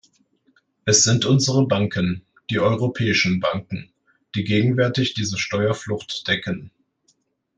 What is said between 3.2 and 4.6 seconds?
Banken, die